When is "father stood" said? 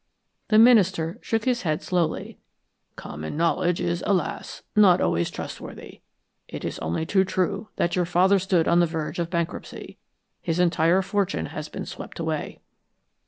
8.05-8.67